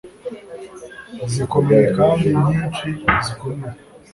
zikomeye 1.33 1.85
kandi 1.97 2.27
nyinshi 2.45 2.87
zikomeye 3.25 3.77